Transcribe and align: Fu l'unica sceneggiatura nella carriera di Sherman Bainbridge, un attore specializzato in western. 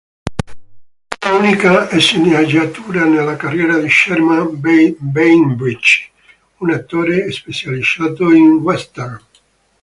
Fu 1.19 1.29
l'unica 1.29 1.95
sceneggiatura 1.99 3.05
nella 3.05 3.35
carriera 3.35 3.77
di 3.77 3.87
Sherman 3.87 4.59
Bainbridge, 4.97 6.09
un 6.57 6.71
attore 6.71 7.31
specializzato 7.31 8.31
in 8.31 8.53
western. 8.53 9.21